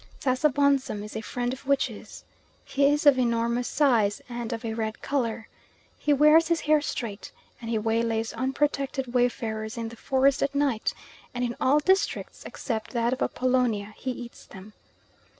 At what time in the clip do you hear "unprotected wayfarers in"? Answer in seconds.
8.33-9.89